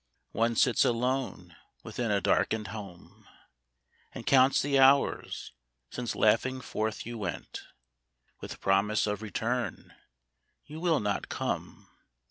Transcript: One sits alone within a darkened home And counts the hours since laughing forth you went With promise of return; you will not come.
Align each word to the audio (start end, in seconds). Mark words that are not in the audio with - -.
One 0.31 0.55
sits 0.55 0.83
alone 0.83 1.55
within 1.83 2.09
a 2.09 2.19
darkened 2.19 2.69
home 2.69 3.27
And 4.13 4.25
counts 4.25 4.59
the 4.59 4.79
hours 4.79 5.53
since 5.91 6.15
laughing 6.15 6.59
forth 6.59 7.05
you 7.05 7.19
went 7.19 7.61
With 8.39 8.61
promise 8.61 9.05
of 9.05 9.21
return; 9.21 9.93
you 10.65 10.79
will 10.79 11.01
not 11.01 11.29
come. 11.29 11.87